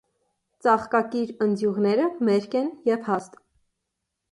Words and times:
Ծաղկակիր 0.65 1.33
ընձյուղները 1.47 2.09
մերկ 2.31 2.59
են 2.63 2.73
և 2.91 3.07
հաստ։ 3.13 3.41